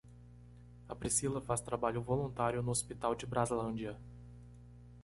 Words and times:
A 0.89 0.95
Priscila 0.95 1.39
faz 1.39 1.61
trabalho 1.61 2.01
voluntário 2.01 2.63
no 2.63 2.71
Hospital 2.71 3.13
de 3.13 3.27
Brazlândia. 3.27 3.95